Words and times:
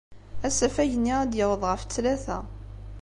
Asafag-nni 0.47 1.13
ad 1.21 1.29
d-yaweḍ 1.31 1.63
ɣef 1.65 1.81
ttlata. 1.83 2.39